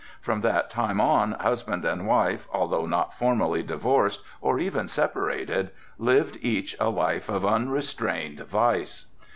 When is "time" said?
0.71-0.99